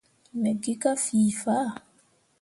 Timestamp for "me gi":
0.41-0.73